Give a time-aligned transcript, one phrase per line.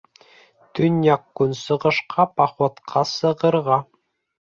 [0.79, 3.79] ТӨНЬЯҠ-КӨНСЫҒЫШҠА ПОХОДҠА СЫҒЫРҒА.